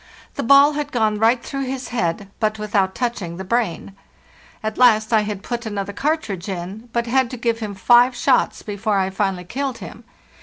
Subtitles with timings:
[0.33, 3.95] The ball had gone right through his head, but without touching the brain.
[4.63, 8.63] At last I had put another cartridge in, but had to give him five shots
[8.63, 10.03] before I finally killed him.